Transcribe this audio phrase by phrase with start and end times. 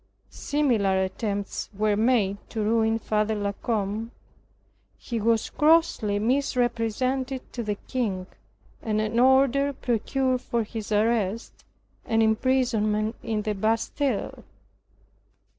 [0.31, 4.09] Similar attempts were made to ruin Father La Combe.
[4.97, 8.25] He was grossly misrepresented to the king,
[8.81, 11.63] and an order procured for his arrest
[12.03, 14.43] and imprisonment in the Bastile.